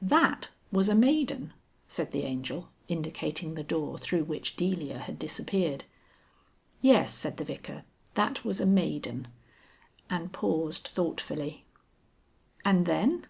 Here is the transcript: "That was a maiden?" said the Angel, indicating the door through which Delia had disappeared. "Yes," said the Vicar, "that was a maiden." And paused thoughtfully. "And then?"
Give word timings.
"That 0.00 0.48
was 0.72 0.88
a 0.88 0.94
maiden?" 0.94 1.52
said 1.88 2.10
the 2.12 2.22
Angel, 2.22 2.70
indicating 2.88 3.52
the 3.54 3.62
door 3.62 3.98
through 3.98 4.24
which 4.24 4.56
Delia 4.56 4.98
had 5.00 5.18
disappeared. 5.18 5.84
"Yes," 6.80 7.12
said 7.12 7.36
the 7.36 7.44
Vicar, 7.44 7.84
"that 8.14 8.46
was 8.46 8.62
a 8.62 8.66
maiden." 8.66 9.28
And 10.08 10.32
paused 10.32 10.88
thoughtfully. 10.88 11.66
"And 12.64 12.86
then?" 12.86 13.26